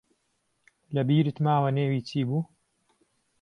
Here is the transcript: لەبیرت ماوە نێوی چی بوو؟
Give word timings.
لەبیرت 0.95 1.35
ماوە 1.45 1.69
نێوی 1.77 2.01
چی 2.09 2.19
بوو؟ 2.27 2.39